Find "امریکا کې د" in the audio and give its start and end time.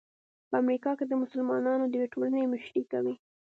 0.63-1.13